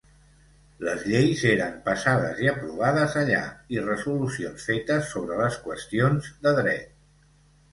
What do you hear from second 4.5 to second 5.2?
fetes